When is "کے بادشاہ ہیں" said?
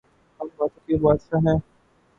0.87-1.57